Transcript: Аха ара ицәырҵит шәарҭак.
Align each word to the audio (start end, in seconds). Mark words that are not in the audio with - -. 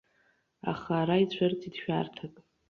Аха 0.71 0.91
ара 1.01 1.23
ицәырҵит 1.23 1.75
шәарҭак. 1.81 2.35